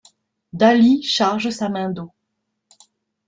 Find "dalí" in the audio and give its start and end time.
0.59-0.93